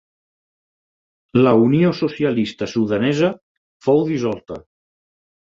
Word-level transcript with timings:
La 1.39 1.53
Unió 1.65 1.91
Socialista 1.99 2.69
Sudanesa 2.73 3.31
fou 3.91 4.03
dissolta. 4.11 4.61